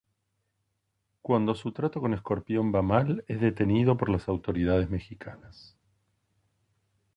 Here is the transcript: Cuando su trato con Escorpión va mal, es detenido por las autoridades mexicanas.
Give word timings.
Cuando 1.21 1.53
su 1.53 1.73
trato 1.73 2.01
con 2.01 2.15
Escorpión 2.15 2.73
va 2.73 2.81
mal, 2.81 3.23
es 3.27 3.39
detenido 3.39 3.97
por 3.97 4.09
las 4.09 4.27
autoridades 4.29 4.89
mexicanas. 4.89 5.77